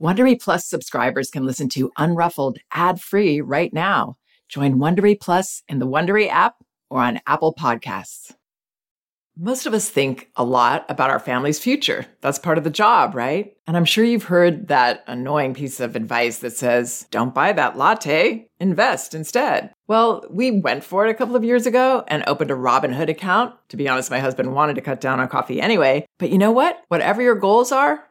[0.00, 4.16] Wondery Plus subscribers can listen to Unruffled ad-free right now.
[4.48, 6.54] Join Wondery Plus in the Wondery app
[6.88, 8.32] or on Apple Podcasts.
[9.36, 12.06] Most of us think a lot about our family's future.
[12.22, 13.54] That's part of the job, right?
[13.66, 17.76] And I'm sure you've heard that annoying piece of advice that says, don't buy that
[17.76, 19.70] latte, invest instead.
[19.86, 23.54] Well, we went for it a couple of years ago and opened a Robinhood account.
[23.68, 26.06] To be honest, my husband wanted to cut down on coffee anyway.
[26.18, 26.82] But you know what?
[26.88, 28.04] Whatever your goals are,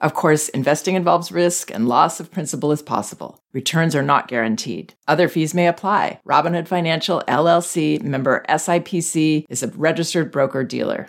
[0.00, 3.42] Of course, investing involves risk and loss of principal is possible.
[3.52, 4.94] Returns are not guaranteed.
[5.08, 6.20] Other fees may apply.
[6.24, 11.08] Robinhood Financial LLC member SIPC is a registered broker dealer.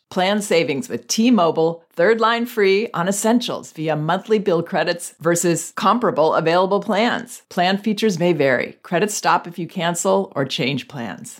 [0.11, 6.35] Plan savings with T-Mobile, third line free on essentials via monthly bill credits versus comparable
[6.35, 7.43] available plans.
[7.47, 8.73] Plan features may vary.
[8.83, 11.39] Credits stop if you cancel or change plans.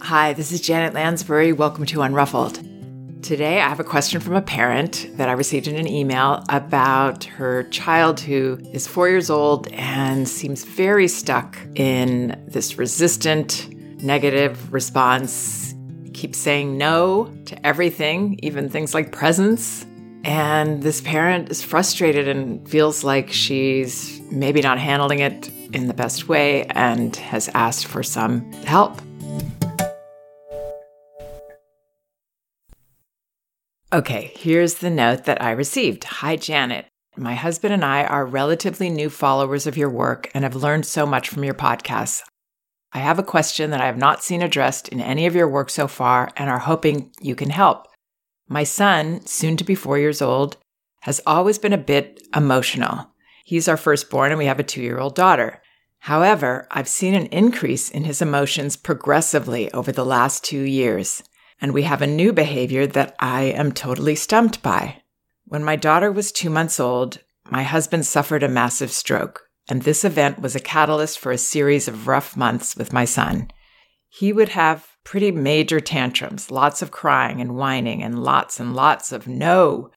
[0.00, 1.52] Hi, this is Janet Lansbury.
[1.52, 3.22] Welcome to Unruffled.
[3.22, 7.24] Today, I have a question from a parent that I received in an email about
[7.24, 14.72] her child who is four years old and seems very stuck in this resistant, negative
[14.72, 15.74] response,
[16.12, 19.86] keeps saying no to everything, even things like presents.
[20.24, 25.94] And this parent is frustrated and feels like she's maybe not handling it in the
[25.94, 29.00] best way and has asked for some help.
[33.92, 36.04] Okay, here's the note that I received.
[36.04, 36.86] Hi, Janet.
[37.16, 41.06] My husband and I are relatively new followers of your work and have learned so
[41.06, 42.22] much from your podcasts.
[42.92, 45.70] I have a question that I have not seen addressed in any of your work
[45.70, 47.86] so far and are hoping you can help.
[48.48, 50.56] My son, soon to be four years old,
[51.00, 53.08] has always been a bit emotional.
[53.44, 55.62] He's our firstborn and we have a two year old daughter.
[56.00, 61.22] However, I've seen an increase in his emotions progressively over the last two years,
[61.60, 65.02] and we have a new behavior that I am totally stumped by.
[65.44, 67.18] When my daughter was two months old,
[67.50, 71.88] my husband suffered a massive stroke and this event was a catalyst for a series
[71.88, 73.50] of rough months with my son.
[74.08, 79.12] He would have pretty major tantrums, lots of crying and whining, and lots and lots
[79.12, 79.90] of no.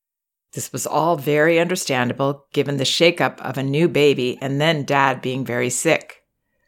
[0.53, 5.21] This was all very understandable given the shakeup of a new baby and then dad
[5.21, 6.23] being very sick.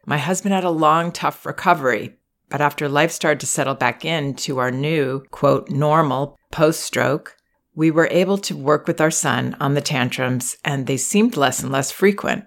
[0.06, 2.16] My husband had a long, tough recovery,
[2.50, 7.38] but after life started to settle back into our new, quote, normal post stroke,
[7.74, 11.64] we were able to work with our son on the tantrums and they seemed less
[11.64, 12.46] and less frequent.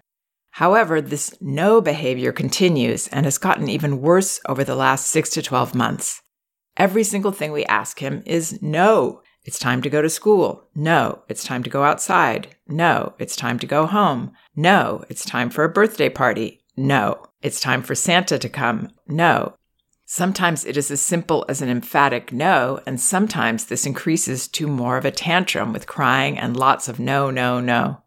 [0.58, 5.42] However, this no behavior continues and has gotten even worse over the last six to
[5.42, 6.22] 12 months.
[6.76, 9.20] Every single thing we ask him is no.
[9.44, 10.68] It's time to go to school.
[10.76, 12.54] No, it's time to go outside.
[12.68, 14.30] No, it's time to go home.
[14.54, 16.62] No, it's time for a birthday party.
[16.76, 18.90] No, it's time for Santa to come.
[19.08, 19.56] No.
[20.04, 24.98] Sometimes it is as simple as an emphatic no, and sometimes this increases to more
[24.98, 28.03] of a tantrum with crying and lots of no, no, no.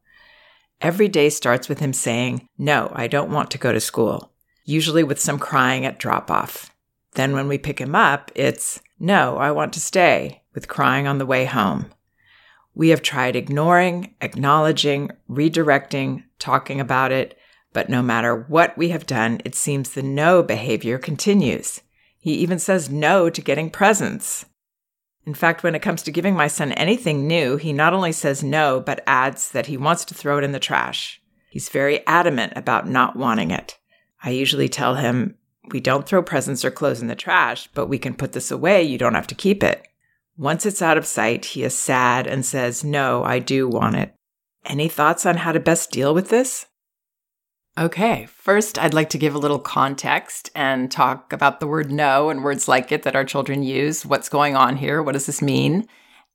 [0.82, 4.32] Every day starts with him saying, No, I don't want to go to school,
[4.64, 6.72] usually with some crying at drop off.
[7.14, 11.18] Then when we pick him up, it's, No, I want to stay, with crying on
[11.18, 11.92] the way home.
[12.76, 17.36] We have tried ignoring, acknowledging, redirecting, talking about it,
[17.74, 21.82] but no matter what we have done, it seems the no behavior continues.
[22.20, 24.46] He even says no to getting presents.
[25.28, 28.46] In fact, when it comes to giving my son anything new, he not only says
[28.46, 31.22] no, but adds that he wants to throw it in the trash.
[31.50, 33.78] He's very adamant about not wanting it.
[34.24, 35.36] I usually tell him,
[35.70, 38.84] We don't throw presents or clothes in the trash, but we can put this away.
[38.84, 39.86] You don't have to keep it.
[40.38, 44.16] Once it's out of sight, he is sad and says, No, I do want it.
[44.64, 46.67] Any thoughts on how to best deal with this?
[47.78, 52.32] Okay, first, I'd like to give a little context and talk about the word no
[52.32, 54.04] and words like it that our children use.
[54.04, 55.04] What's going on here?
[55.04, 55.88] What does this mean?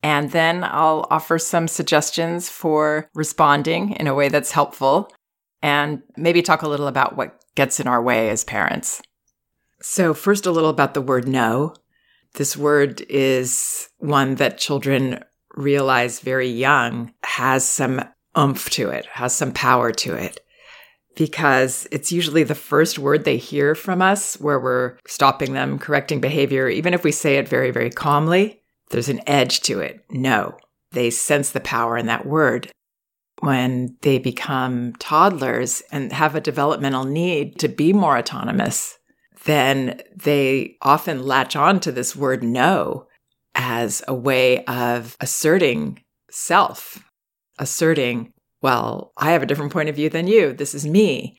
[0.05, 5.13] And then I'll offer some suggestions for responding in a way that's helpful
[5.63, 9.03] and maybe talk a little about what gets in our way as parents.
[9.81, 11.75] So, first, a little about the word no.
[12.35, 15.25] This word is one that children
[15.57, 18.01] realize very young has some
[18.39, 20.39] oomph to it, has some power to it.
[21.15, 26.21] Because it's usually the first word they hear from us where we're stopping them, correcting
[26.21, 26.69] behavior.
[26.69, 30.05] Even if we say it very, very calmly, there's an edge to it.
[30.11, 30.57] No,
[30.93, 32.71] they sense the power in that word.
[33.41, 38.97] When they become toddlers and have a developmental need to be more autonomous,
[39.45, 43.09] then they often latch on to this word no
[43.55, 47.03] as a way of asserting self,
[47.59, 48.33] asserting,
[48.63, 50.53] well, I have a different point of view than you.
[50.53, 51.39] This is me.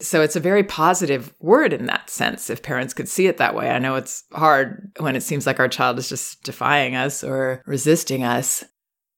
[0.00, 3.54] So it's a very positive word in that sense, if parents could see it that
[3.54, 3.70] way.
[3.70, 7.62] I know it's hard when it seems like our child is just defying us or
[7.66, 8.64] resisting us,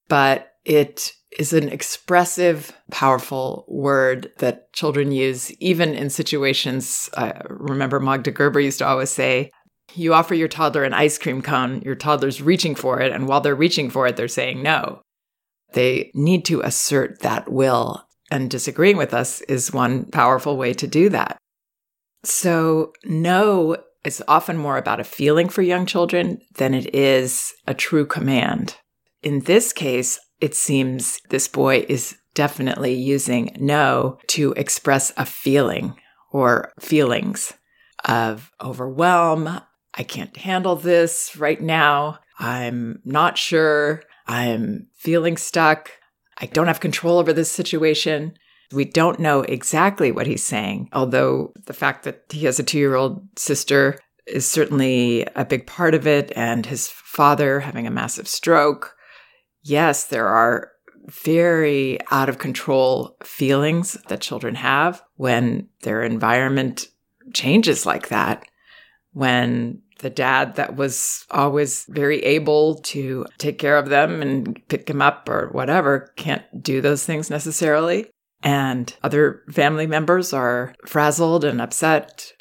[0.09, 7.09] but it is an expressive, powerful word that children use even in situations.
[7.17, 9.53] I remember Magda Gerber used to always say,
[9.95, 13.41] you offer your toddler an ice cream cone, your toddler's reaching for it, and while
[13.41, 15.03] they're reaching for it, they're saying no.
[15.73, 20.87] They need to assert that will, and disagreeing with us is one powerful way to
[20.87, 21.39] do that.
[22.25, 27.75] So, no is often more about a feeling for young children than it is a
[27.75, 28.77] true command.
[29.23, 35.95] In this case, it seems this boy is definitely using no to express a feeling
[36.33, 37.53] or feelings
[38.05, 39.61] of overwhelm,
[39.95, 42.19] I can't handle this right now.
[42.39, 44.03] I'm not sure.
[44.27, 45.91] I'm feeling stuck.
[46.39, 48.35] I don't have control over this situation.
[48.73, 52.79] We don't know exactly what he's saying, although the fact that he has a two
[52.79, 57.91] year old sister is certainly a big part of it, and his father having a
[57.91, 58.95] massive stroke.
[59.63, 60.71] Yes, there are
[61.07, 66.87] very out of control feelings that children have when their environment
[67.33, 68.45] changes like that
[69.13, 74.87] when the dad that was always very able to take care of them and pick
[74.87, 78.11] them up or whatever can't do those things necessarily.
[78.43, 82.33] And other family members are frazzled and upset.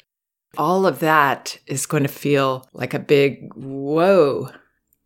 [0.58, 4.50] All of that is going to feel like a big whoa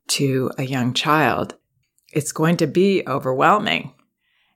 [0.09, 1.55] to a young child.
[2.13, 3.93] It's going to be overwhelming.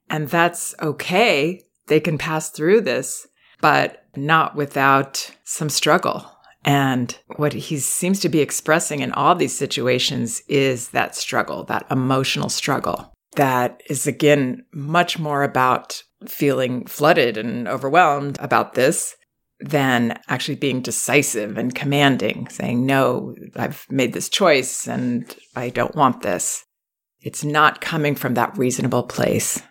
[0.08, 1.62] And that's okay.
[1.86, 3.28] They can pass through this,
[3.60, 6.24] but not without some struggle
[6.64, 11.86] and what he seems to be expressing in all these situations is that struggle, that
[11.90, 19.16] emotional struggle that is again much more about feeling flooded and overwhelmed about this
[19.60, 25.94] than actually being decisive and commanding, saying, No, I've made this choice and I don't
[25.94, 26.64] want this.
[27.20, 29.62] It's not coming from that reasonable place.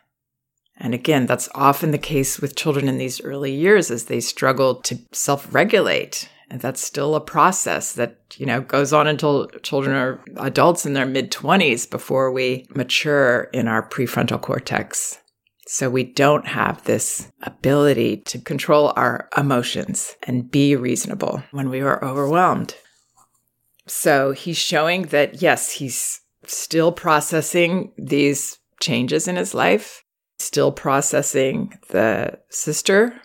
[0.77, 4.75] And again, that's often the case with children in these early years as they struggle
[4.83, 9.95] to self regulate and that's still a process that, you know, goes on until children
[9.95, 15.19] are adults in their mid 20s before we mature in our prefrontal cortex.
[15.67, 21.81] So we don't have this ability to control our emotions and be reasonable when we
[21.81, 22.75] are overwhelmed.
[23.85, 30.03] So he's showing that, yes, he's still processing these changes in his life,
[30.39, 33.21] still processing the sister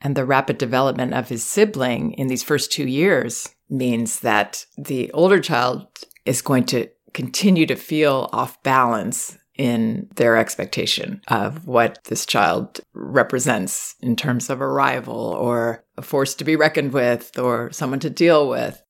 [0.00, 5.10] and the rapid development of his sibling in these first two years means that the
[5.12, 5.86] older child
[6.24, 12.80] is going to continue to feel off balance in their expectation of what this child
[12.92, 18.00] represents in terms of a rival or a force to be reckoned with or someone
[18.00, 18.82] to deal with.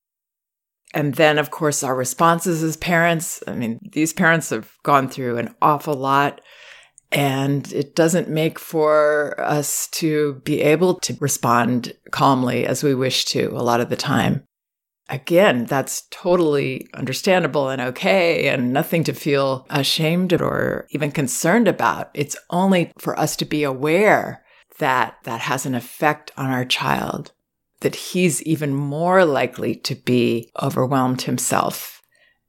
[0.95, 3.43] And then, of course, our responses as parents.
[3.47, 6.41] I mean, these parents have gone through an awful lot
[7.15, 13.25] and it doesn't make for us to be able to respond calmly as we wish
[13.27, 14.43] to a lot of the time.
[15.09, 22.11] Again, that's totally understandable and okay, and nothing to feel ashamed or even concerned about.
[22.15, 24.45] It's only for us to be aware
[24.81, 27.31] that that has an effect on our child,
[27.81, 32.03] that he's even more likely to be overwhelmed himself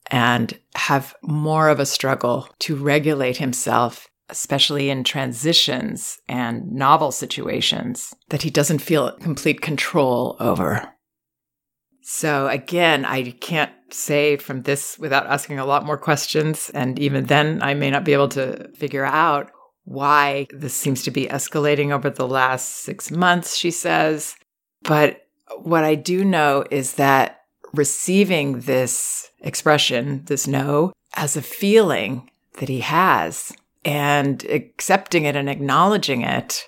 [0.10, 8.14] and have more of a struggle to regulate himself especially in transitions and novel situations,
[8.30, 10.92] that he doesn't feel complete control over.
[12.02, 16.70] So, again, I can't say from this without asking a lot more questions.
[16.74, 19.52] And even then, I may not be able to figure out
[19.86, 24.36] why this seems to be escalating over the last six months, she says.
[24.84, 25.22] But
[25.60, 27.42] what I do know is that
[27.74, 32.30] receiving this expression, this no, as a feeling
[32.60, 33.52] that he has
[33.86, 36.68] and accepting it and acknowledging it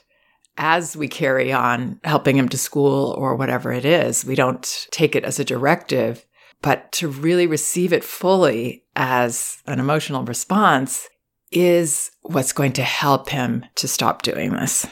[0.57, 4.23] as we carry on helping him to school or whatever it is.
[4.23, 6.25] We don't take it as a directive,
[6.61, 11.07] But to really receive it fully as an emotional response
[11.51, 14.85] is what's going to help him to stop doing this.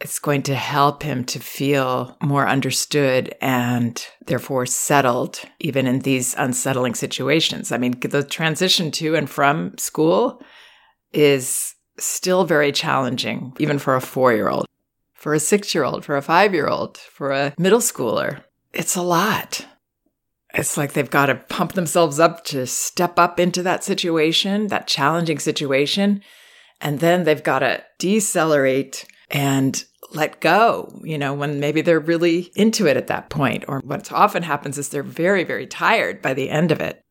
[0.00, 6.34] It's going to help him to feel more understood and therefore settled, even in these
[6.36, 7.72] unsettling situations.
[7.72, 10.42] I mean, the transition to and from school
[11.16, 14.66] is still very challenging, even for a four year old,
[15.14, 18.42] for a six year old, for a five year old, for a middle schooler.
[18.72, 19.66] It's a lot.
[20.54, 24.86] It's like they've got to pump themselves up to step up into that situation, that
[24.86, 26.22] challenging situation.
[26.80, 29.82] And then they've got to decelerate and
[30.12, 33.64] let go, you know, when maybe they're really into it at that point.
[33.68, 37.02] Or what often happens is they're very, very tired by the end of it.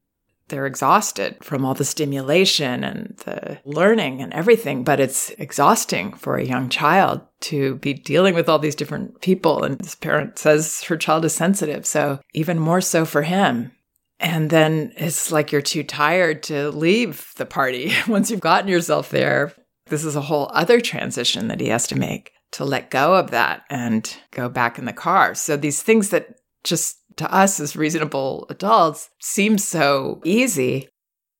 [0.48, 6.38] They're exhausted from all the stimulation and the learning and everything, but it's exhausting for
[6.38, 9.64] a young child to be dealing with all these different people.
[9.64, 11.86] And this parent says her child is sensitive.
[11.86, 13.72] So even more so for him.
[14.20, 19.10] And then it's like you're too tired to leave the party once you've gotten yourself
[19.10, 19.54] there.
[19.88, 23.32] This is a whole other transition that he has to make to let go of
[23.32, 25.36] that and go back in the car.
[25.36, 30.90] So these things that just to us as reasonable adults seems so easy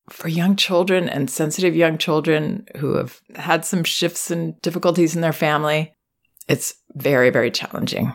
[0.10, 5.22] for young children and sensitive young children who have had some shifts and difficulties in
[5.22, 5.94] their family.
[6.48, 8.14] It's very, very challenging.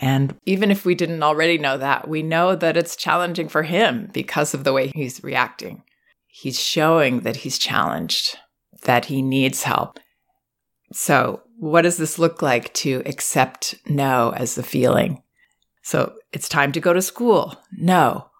[0.00, 4.08] And even if we didn't already know that, we know that it's challenging for him
[4.12, 5.82] because of the way he's reacting.
[6.28, 8.38] He's showing that he's challenged,
[8.84, 9.98] that he needs help.
[10.92, 15.22] So, what does this look like to accept no as the feeling?
[15.82, 17.56] So, it's time to go to school.
[17.72, 18.30] No.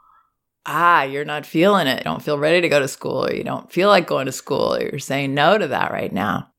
[0.66, 1.98] Ah, you're not feeling it.
[1.98, 4.32] You don't feel ready to go to school, or you don't feel like going to
[4.32, 6.50] school, or you're saying no to that right now.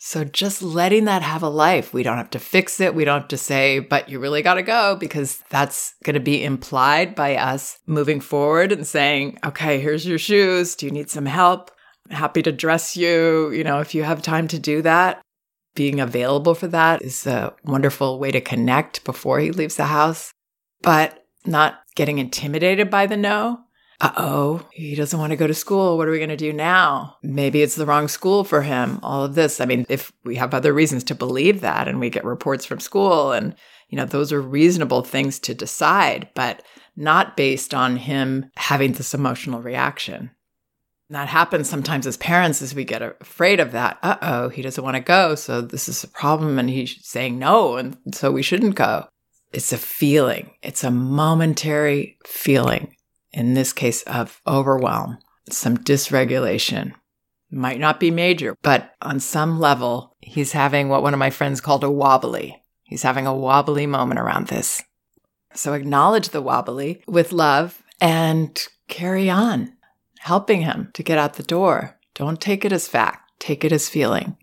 [0.00, 1.92] So, just letting that have a life.
[1.92, 2.94] We don't have to fix it.
[2.94, 6.20] We don't have to say, but you really got to go, because that's going to
[6.20, 10.76] be implied by us moving forward and saying, okay, here's your shoes.
[10.76, 11.70] Do you need some help?
[12.10, 15.20] happy to dress you, you know, if you have time to do that.
[15.74, 20.32] Being available for that is a wonderful way to connect before he leaves the house,
[20.82, 23.60] but not getting intimidated by the no.
[24.00, 25.96] Uh oh, he doesn't want to go to school.
[25.96, 27.16] What are we going to do now?
[27.22, 29.00] Maybe it's the wrong school for him.
[29.02, 29.60] All of this.
[29.60, 32.78] I mean, if we have other reasons to believe that and we get reports from
[32.78, 33.56] school and,
[33.88, 36.62] you know, those are reasonable things to decide, but
[36.96, 40.30] not based on him having this emotional reaction
[41.10, 43.98] that happens sometimes as parents as we get afraid of that.
[44.02, 45.34] Uh oh, he doesn't want to go.
[45.34, 46.58] So this is a problem.
[46.58, 47.76] And he's saying no.
[47.76, 49.06] And so we shouldn't go.
[49.52, 52.94] It's a feeling, it's a momentary feeling,
[53.32, 55.18] in this case of overwhelm,
[55.50, 56.92] some dysregulation.
[57.50, 61.62] Might not be major, but on some level, he's having what one of my friends
[61.62, 62.62] called a wobbly.
[62.82, 64.82] He's having a wobbly moment around this.
[65.54, 69.72] So acknowledge the wobbly with love and carry on
[70.20, 71.98] helping him to get out the door.
[72.14, 74.36] Don't take it as fact, take it as feeling.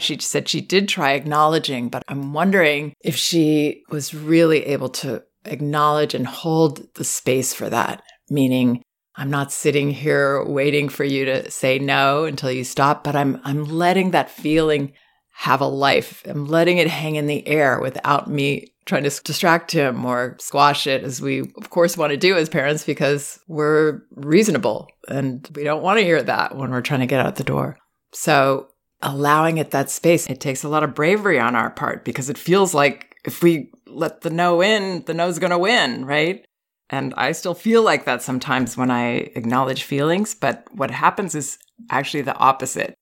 [0.00, 5.22] She said she did try acknowledging, but I'm wondering if she was really able to
[5.44, 8.82] acknowledge and hold the space for that, meaning
[9.16, 13.40] I'm not sitting here waiting for you to say no until you stop, but I'm
[13.44, 14.92] I'm letting that feeling
[15.32, 16.22] have a life.
[16.26, 20.86] I'm letting it hang in the air without me trying to distract him or squash
[20.86, 25.64] it, as we, of course, want to do as parents because we're reasonable and we
[25.64, 27.78] don't want to hear that when we're trying to get out the door.
[28.12, 28.68] So,
[29.02, 32.38] allowing it that space, it takes a lot of bravery on our part because it
[32.38, 36.44] feels like if we let the no in, the no's going to win, right?
[36.88, 40.34] And I still feel like that sometimes when I acknowledge feelings.
[40.34, 41.58] But what happens is
[41.90, 42.94] actually the opposite.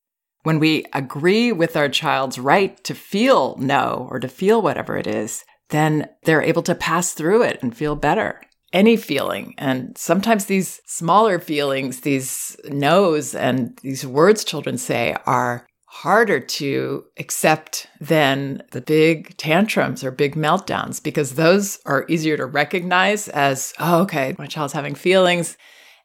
[0.43, 5.07] When we agree with our child's right to feel no or to feel whatever it
[5.07, 8.41] is, then they're able to pass through it and feel better.
[8.73, 9.55] Any feeling.
[9.57, 17.03] And sometimes these smaller feelings, these no's and these words children say are harder to
[17.17, 23.73] accept than the big tantrums or big meltdowns because those are easier to recognize as,
[23.81, 25.57] oh, okay, my child's having feelings.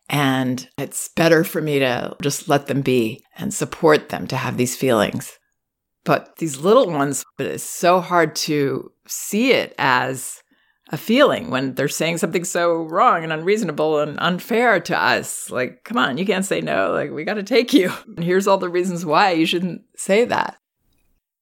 [0.10, 4.56] And it's better for me to just let them be and support them to have
[4.56, 5.38] these feelings.
[6.06, 10.43] But these little ones, it's so hard to see it as
[10.94, 15.50] a feeling when they're saying something so wrong and unreasonable and unfair to us.
[15.50, 16.92] Like, come on, you can't say no.
[16.92, 17.92] Like, we got to take you.
[18.16, 20.56] And here's all the reasons why you shouldn't say that.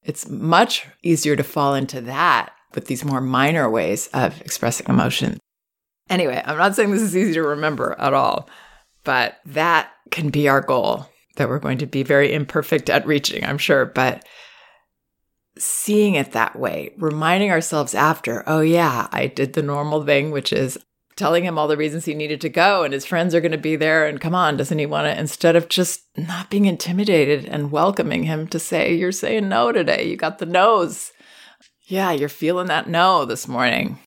[0.04, 5.38] It's much easier to fall into that with these more minor ways of expressing emotion.
[6.10, 8.50] Anyway, I'm not saying this is easy to remember at all,
[9.04, 13.44] but that can be our goal that we're going to be very imperfect at reaching,
[13.44, 13.86] I'm sure.
[13.86, 14.26] But
[15.58, 20.54] seeing it that way, reminding ourselves after, oh, yeah, I did the normal thing, which
[20.54, 20.78] is
[21.16, 23.58] telling him all the reasons he needed to go and his friends are going to
[23.58, 25.20] be there and come on, doesn't he want to?
[25.20, 30.08] Instead of just not being intimidated and welcoming him to say, You're saying no today.
[30.08, 31.12] You got the nose.
[31.84, 34.00] Yeah, you're feeling that no this morning.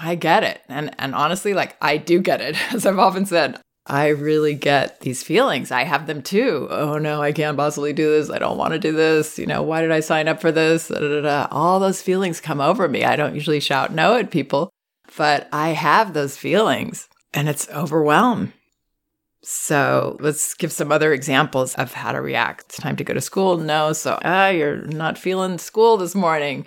[0.00, 0.62] I get it.
[0.68, 2.56] And and honestly, like I do get it.
[2.72, 3.60] As I've often said,
[3.92, 5.70] I really get these feelings.
[5.70, 6.66] I have them too.
[6.70, 8.30] Oh no, I can't possibly do this.
[8.30, 9.38] I don't want to do this.
[9.38, 10.88] You know, why did I sign up for this?
[10.88, 11.46] Da, da, da.
[11.50, 13.04] All those feelings come over me.
[13.04, 14.70] I don't usually shout no at people,
[15.18, 18.54] but I have those feelings and it's overwhelm.
[19.42, 22.70] So let's give some other examples of how to react.
[22.70, 23.58] It's time to go to school.
[23.58, 23.92] No.
[23.92, 26.66] So, ah, you're not feeling school this morning.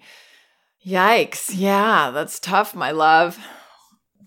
[0.85, 1.49] Yikes.
[1.51, 3.39] Yeah, that's tough, my love.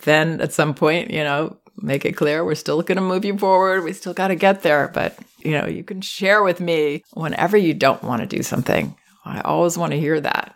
[0.02, 3.37] Then at some point, you know, make it clear we're still going to move you
[3.39, 3.85] forward.
[3.85, 4.89] We still got to get there.
[4.89, 8.97] But, you know, you can share with me whenever you don't want to do something.
[9.25, 10.55] I always want to hear that.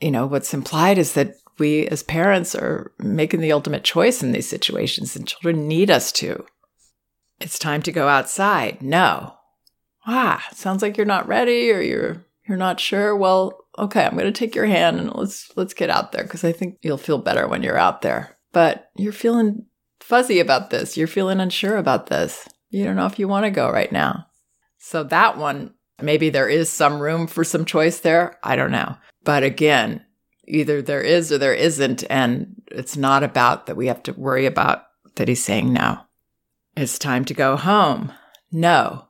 [0.00, 4.32] You know, what's implied is that we as parents are making the ultimate choice in
[4.32, 6.44] these situations and children need us to.
[7.40, 8.82] It's time to go outside.
[8.82, 9.34] No.
[10.06, 13.14] Ah, sounds like you're not ready or you're you're not sure.
[13.14, 16.44] Well, okay, I'm going to take your hand and let's let's get out there because
[16.44, 18.36] I think you'll feel better when you're out there.
[18.52, 19.66] But you're feeling
[20.02, 20.96] fuzzy about this.
[20.96, 22.48] You're feeling unsure about this.
[22.70, 24.26] You don't know if you want to go right now.
[24.78, 28.38] So that one, maybe there is some room for some choice there.
[28.42, 28.96] I don't know.
[29.24, 30.04] But again,
[30.46, 32.04] either there is or there isn't.
[32.10, 34.84] And it's not about that we have to worry about
[35.16, 36.00] that he's saying no.
[36.76, 38.12] It's time to go home.
[38.50, 39.06] No.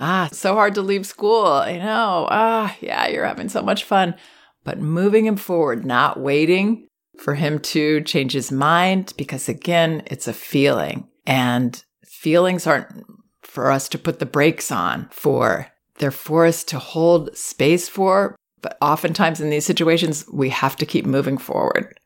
[0.00, 1.46] Ah, so hard to leave school.
[1.46, 2.28] I know.
[2.30, 4.14] Ah, yeah, you're having so much fun.
[4.64, 6.87] But moving him forward, not waiting
[7.18, 11.08] for him to change his mind, because again, it's a feeling.
[11.26, 13.04] And feelings aren't
[13.42, 15.68] for us to put the brakes on for.
[15.98, 18.36] They're for us to hold space for.
[18.60, 21.98] But oftentimes in these situations, we have to keep moving forward.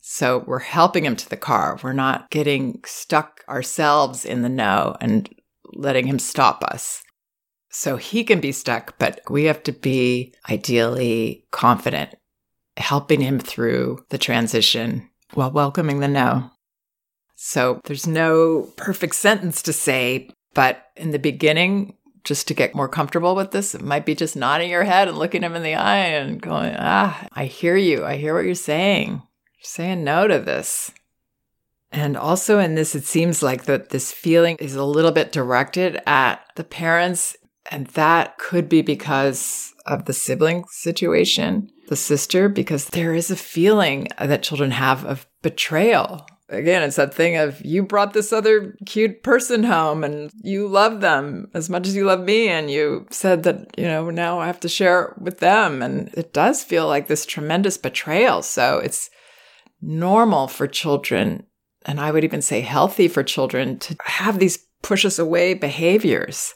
[0.00, 1.78] So we're helping him to the car.
[1.82, 5.28] We're not getting stuck ourselves in the no and
[5.72, 7.02] letting him stop us.
[7.70, 12.14] So he can be stuck, but we have to be ideally confident,
[12.78, 16.50] helping him through the transition while welcoming the no.
[17.36, 22.88] So there's no perfect sentence to say, but in the beginning, just to get more
[22.88, 25.74] comfortable with this, it might be just nodding your head and looking him in the
[25.74, 28.04] eye and going, Ah, I hear you.
[28.04, 29.10] I hear what you're saying.
[29.10, 30.90] You're saying no to this.
[31.90, 36.00] And also in this, it seems like that this feeling is a little bit directed
[36.06, 37.36] at the parents
[37.70, 43.36] and that could be because of the sibling situation, the sister, because there is a
[43.36, 46.26] feeling that children have of betrayal.
[46.50, 51.02] Again, it's that thing of you brought this other cute person home and you love
[51.02, 52.48] them as much as you love me.
[52.48, 55.82] And you said that, you know, now I have to share it with them.
[55.82, 58.40] And it does feel like this tremendous betrayal.
[58.40, 59.10] So it's
[59.82, 61.44] normal for children,
[61.84, 66.54] and I would even say healthy for children, to have these push us away behaviors.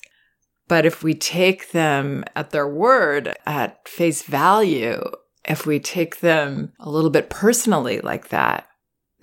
[0.68, 5.02] But if we take them at their word, at face value,
[5.44, 8.66] if we take them a little bit personally like that,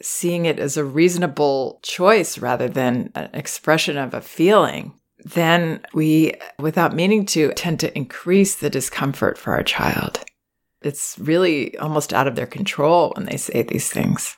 [0.02, 6.34] seeing it as a reasonable choice rather than an expression of a feeling, then we,
[6.58, 10.24] without meaning to, tend to increase the discomfort for our child.
[10.82, 14.38] It's really almost out of their control when they say these things.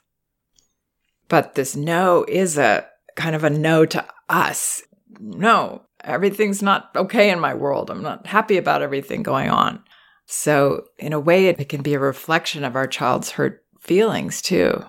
[1.27, 4.81] But this no is a kind of a no to us.
[5.19, 7.91] No, everything's not okay in my world.
[7.91, 9.83] I'm not happy about everything going on.
[10.27, 14.83] So, in a way, it can be a reflection of our child's hurt feelings too.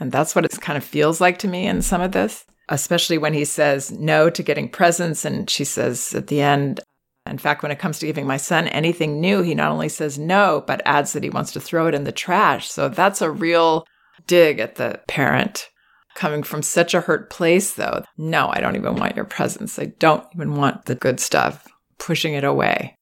[0.00, 3.18] And that's what it kind of feels like to me in some of this, especially
[3.18, 5.24] when he says no to getting presents.
[5.24, 6.80] And she says at the end,
[7.26, 10.18] in fact, when it comes to giving my son anything new, he not only says
[10.18, 12.70] no, but adds that he wants to throw it in the trash.
[12.70, 13.86] So that's a real
[14.26, 15.68] dig at the parent
[16.14, 18.02] coming from such a hurt place, though.
[18.16, 19.78] No, I don't even want your presence.
[19.78, 22.96] I don't even want the good stuff, pushing it away.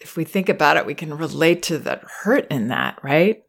[0.00, 3.42] If we think about it, we can relate to the hurt in that, right?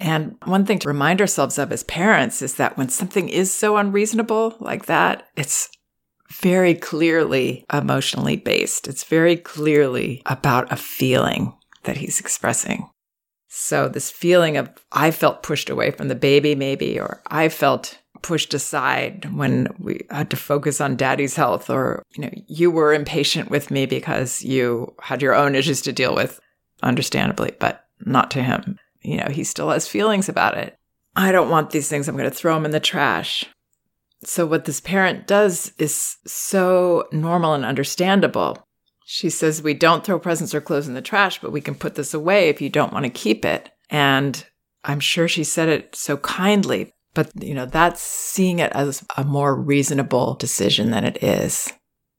[0.00, 3.76] And one thing to remind ourselves of as parents is that when something is so
[3.76, 5.68] unreasonable like that, it's
[6.32, 8.88] very clearly emotionally based.
[8.88, 12.90] It's very clearly about a feeling that he's expressing.
[13.48, 17.98] So, this feeling of I felt pushed away from the baby, maybe, or I felt
[18.24, 22.94] pushed aside when we had to focus on daddy's health or you know you were
[22.94, 26.40] impatient with me because you had your own issues to deal with
[26.82, 28.78] understandably but not to him.
[29.02, 30.74] You know he still has feelings about it.
[31.14, 32.08] I don't want these things.
[32.08, 33.44] I'm going to throw them in the trash.
[34.24, 38.66] So what this parent does is so normal and understandable.
[39.04, 41.94] She says we don't throw presents or clothes in the trash but we can put
[41.94, 43.68] this away if you don't want to keep it.
[43.90, 44.46] And
[44.86, 49.24] i'm sure she said it so kindly But, you know, that's seeing it as a
[49.24, 51.72] more reasonable decision than it is.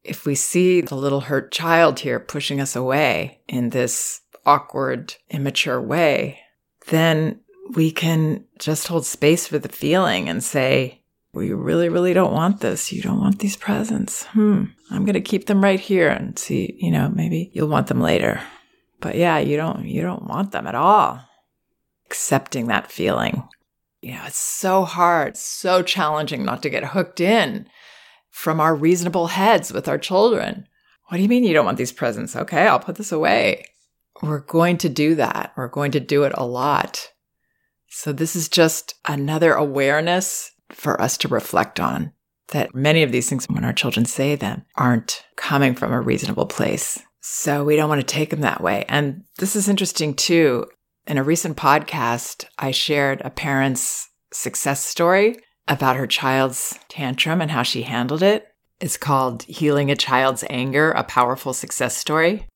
[0.03, 5.81] If we see the little hurt child here pushing us away in this awkward, immature
[5.81, 6.39] way,
[6.87, 7.41] then
[7.73, 11.01] we can just hold space for the feeling and say,
[11.33, 12.93] you really, really don't want this.
[12.93, 14.25] You don't want these presents.
[14.27, 14.65] Hmm.
[14.89, 17.99] I'm going to keep them right here and see, you know, maybe you'll want them
[17.99, 18.41] later.
[19.01, 21.19] But yeah, you don't, you don't want them at all.
[22.05, 23.43] Accepting that feeling.
[24.05, 27.67] You know, it's so hard, so challenging not to get hooked in
[28.29, 30.67] from our reasonable heads with our children.
[31.07, 32.35] What do you mean you don't want these presents?
[32.35, 33.65] Okay, I'll put this away.
[34.21, 35.53] We're going to do that.
[35.57, 37.13] We're going to do it a lot.
[37.87, 42.11] So, this is just another awareness for us to reflect on
[42.49, 46.45] that many of these things, when our children say them, aren't coming from a reasonable
[46.45, 47.01] place.
[47.21, 48.85] So, we don't want to take them that way.
[48.87, 50.67] And this is interesting too.
[51.07, 55.37] In a recent podcast, I shared a parent's success story
[55.67, 58.47] about her child's tantrum and how she handled it.
[58.79, 62.47] It's called Healing a Child's Anger, a powerful success story.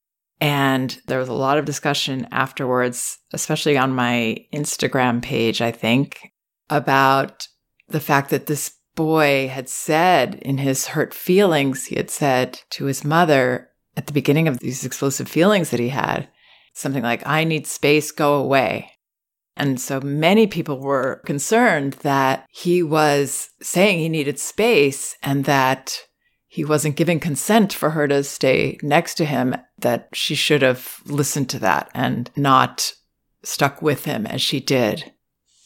[0.42, 6.32] And there was a lot of discussion afterwards, especially on my Instagram page, I think,
[6.72, 7.48] about
[7.88, 12.86] the fact that this boy had said in his hurt feelings, he had said to
[12.86, 16.28] his mother at the beginning of these explosive feelings that he had,
[16.80, 18.92] something like, I need space, go away.
[19.56, 26.06] And so many people were concerned that he was saying he needed space and that
[26.48, 31.02] he wasn't giving consent for her to stay next to him, that she should have
[31.06, 32.94] listened to that and not
[33.44, 35.12] stuck with him as she did.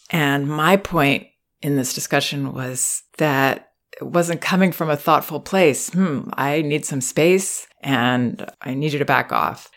[0.10, 1.28] And my point
[1.62, 3.70] in this discussion was that
[4.02, 5.90] it wasn't coming from a thoughtful place.
[5.92, 9.70] Hmm, I need some space and I need you to back off.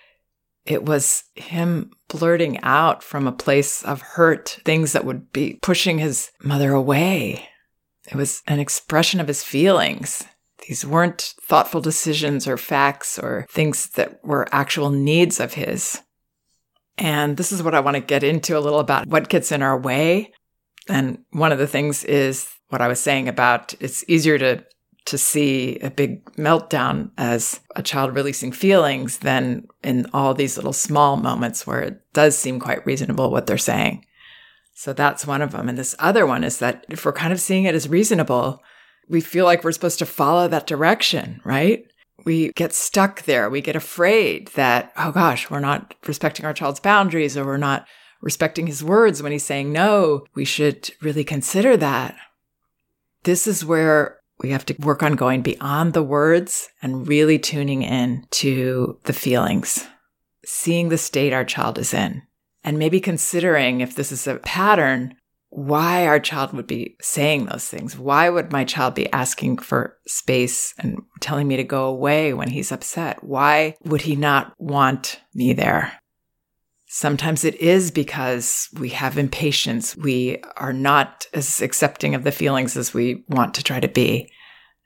[0.67, 5.99] It was him blurting out from a place of hurt, things that would be pushing
[5.99, 7.49] his mother away.
[8.11, 10.25] It was an expression of his feelings.
[10.67, 16.01] These weren't thoughtful decisions or facts or things that were actual needs of his.
[16.99, 19.63] And this is what I want to get into a little about what gets in
[19.63, 20.33] our way.
[20.89, 24.65] And one of the things is what I was saying about it's easier to
[25.07, 30.73] to see a big meltdown as a child releasing feelings than in all these little
[30.73, 34.05] small moments where it does seem quite reasonable what they're saying.
[34.75, 35.69] So that's one of them.
[35.69, 38.63] And this other one is that if we're kind of seeing it as reasonable,
[39.09, 41.87] we feel like we're supposed to follow that direction, right?
[42.25, 43.49] We get stuck there.
[43.49, 47.87] We get afraid that, oh gosh, we're not respecting our child's boundaries or we're not
[48.21, 50.25] respecting his words when he's saying no.
[50.35, 52.17] We should really consider that.
[53.23, 57.83] This is where we have to work on going beyond the words and really tuning
[57.83, 59.87] in to the feelings,
[60.45, 62.23] seeing the state our child is in,
[62.63, 65.15] and maybe considering if this is a pattern
[65.49, 67.97] why our child would be saying those things.
[67.97, 72.51] Why would my child be asking for space and telling me to go away when
[72.51, 73.25] he's upset?
[73.25, 75.93] Why would he not want me there?
[76.97, 79.95] Sometimes it is because we have impatience.
[79.99, 84.31] We are not as accepting of the feelings as we want to try to be.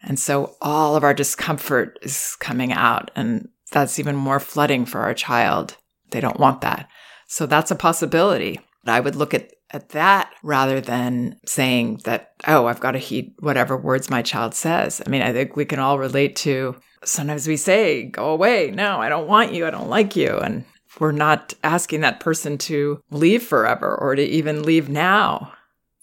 [0.02, 5.02] And so all of our discomfort is coming out, and that's even more flooding for
[5.02, 5.76] our child.
[6.10, 6.88] They don't want that.
[7.28, 8.58] So that's a possibility.
[8.84, 13.34] I would look at at that rather than saying that, oh, I've got to heed
[13.38, 15.00] whatever words my child says.
[15.06, 18.72] I mean, I think we can all relate to sometimes we say, go away.
[18.72, 19.64] No, I don't want you.
[19.64, 20.36] I don't like you.
[20.38, 20.64] And
[21.00, 25.52] we're not asking that person to leave forever or to even leave now.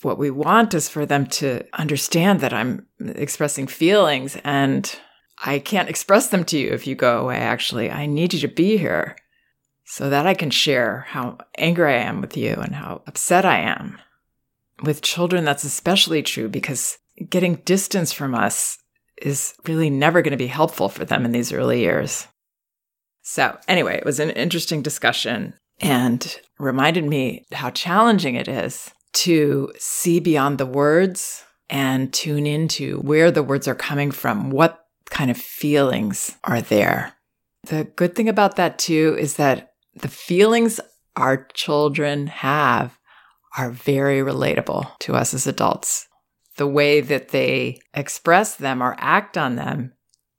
[0.01, 4.99] What we want is for them to understand that I'm expressing feelings and
[5.43, 7.37] I can't express them to you if you go away.
[7.37, 9.15] Actually, I need you to be here
[9.85, 13.59] so that I can share how angry I am with you and how upset I
[13.59, 13.99] am.
[14.83, 16.97] With children, that's especially true because
[17.29, 18.79] getting distance from us
[19.21, 22.27] is really never going to be helpful for them in these early years.
[23.29, 29.73] So, anyway, it was an interesting discussion and reminded me how challenging it is to
[29.77, 35.29] see beyond the words and tune into where the words are coming from, what kind
[35.29, 37.15] of feelings are there.
[37.65, 40.79] The good thing about that, too, is that the feelings
[41.17, 42.97] our children have
[43.57, 46.07] are very relatable to us as adults.
[46.55, 49.95] The way that they express them or act on them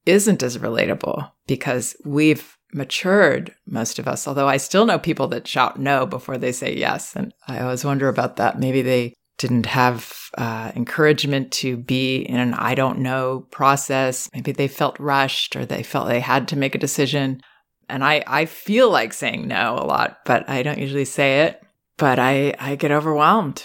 [0.07, 4.29] isn't as relatable because we've matured, most of us.
[4.29, 7.17] Although I still know people that shout no before they say yes.
[7.17, 8.59] And I always wonder about that.
[8.59, 14.29] Maybe they didn't have uh, encouragement to be in an I don't know process.
[14.35, 17.41] Maybe they felt rushed or they felt they had to make a decision.
[17.89, 21.63] And I, I feel like saying no a lot, but I don't usually say it.
[21.97, 23.65] But I, I get overwhelmed.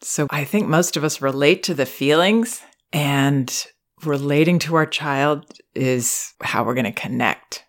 [0.00, 3.66] So I think most of us relate to the feelings, and
[4.04, 7.64] relating to our child is how we're going to connect.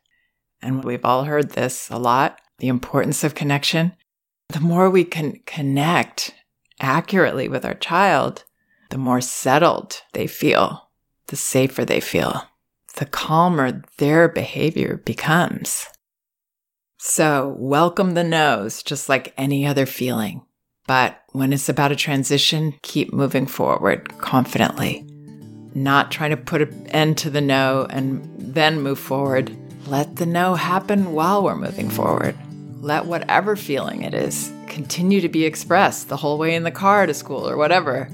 [0.61, 3.93] And we've all heard this a lot the importance of connection.
[4.49, 6.33] The more we can connect
[6.79, 8.43] accurately with our child,
[8.89, 10.89] the more settled they feel,
[11.27, 12.43] the safer they feel,
[12.95, 15.87] the calmer their behavior becomes.
[16.97, 20.45] So, welcome the no's just like any other feeling.
[20.87, 25.05] But when it's about a transition, keep moving forward confidently.
[25.73, 29.55] Not trying to put an end to the no and then move forward.
[29.87, 32.35] Let the no happen while we're moving forward.
[32.81, 37.05] Let whatever feeling it is continue to be expressed the whole way in the car
[37.05, 38.09] to school or whatever.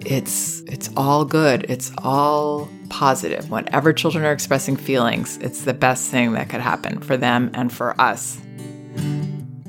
[0.00, 1.66] It's it's all good.
[1.68, 3.50] It's all positive.
[3.50, 7.72] Whenever children are expressing feelings, it's the best thing that could happen for them and
[7.72, 8.40] for us.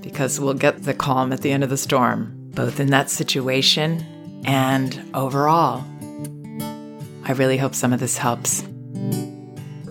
[0.02, 4.06] Because we'll get the calm at the end of the storm, both in that situation
[4.46, 5.84] and overall.
[7.24, 8.64] I really hope some of this helps.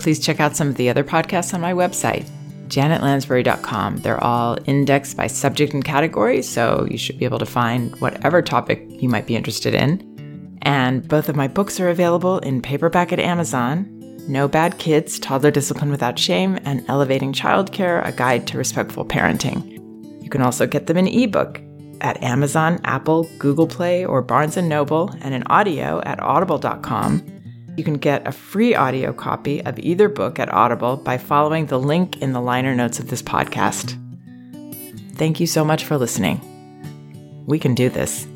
[0.00, 2.28] Please check out some of the other podcasts on my website,
[2.68, 3.98] janetlansbury.com.
[3.98, 8.42] They're all indexed by subject and category, so you should be able to find whatever
[8.42, 10.58] topic you might be interested in.
[10.62, 13.94] And both of my books are available in paperback at Amazon
[14.28, 20.22] No Bad Kids Toddler Discipline Without Shame, and Elevating Childcare A Guide to Respectful Parenting.
[20.22, 21.62] You can also get them in ebook
[22.02, 27.37] at Amazon, Apple, Google Play, or Barnes & Noble, and in audio at audible.com.
[27.78, 31.78] You can get a free audio copy of either book at Audible by following the
[31.78, 33.96] link in the liner notes of this podcast.
[35.14, 36.40] Thank you so much for listening.
[37.46, 38.26] We can do this.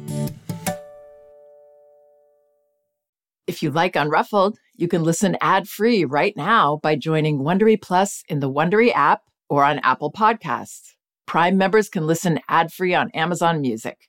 [3.48, 8.38] If you like Unruffled, you can listen ad-free right now by joining Wondery Plus in
[8.38, 10.94] the Wondery app or on Apple Podcasts.
[11.26, 14.08] Prime members can listen ad-free on Amazon Music.